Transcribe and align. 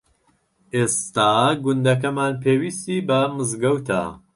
ئێستا 0.75 1.31
گوندەکەمان 1.63 2.33
پێویستی 2.43 3.05
بە 3.07 3.19
مزگەوتە. 3.35 4.03